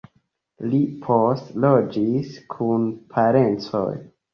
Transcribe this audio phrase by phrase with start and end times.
[0.71, 3.89] Li poste loĝis kun parencoj.